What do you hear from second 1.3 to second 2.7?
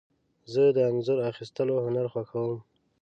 اخیستلو هنر خوښوم.